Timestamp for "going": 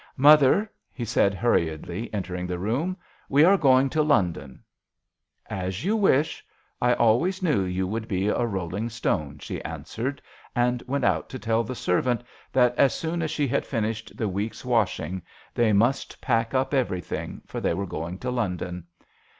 3.55-3.87, 17.85-18.17